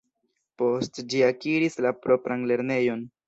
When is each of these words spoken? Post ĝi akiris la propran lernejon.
Post 0.61 0.97
ĝi 1.13 1.21
akiris 1.27 1.77
la 1.87 1.93
propran 2.07 2.47
lernejon. 2.53 3.05